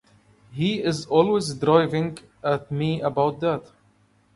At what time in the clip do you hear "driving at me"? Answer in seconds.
1.53-3.01